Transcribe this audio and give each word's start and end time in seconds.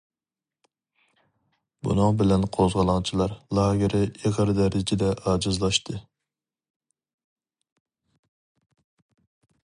بۇنىڭ 1.87 2.15
بىلەن 2.21 2.47
قوزغىلاڭچىلار 2.55 3.35
لاگېرى 3.59 4.01
ئېغىر 4.09 4.53
دەرىجىدە 4.61 5.11
ئاجىزلاشتى. 5.21 6.01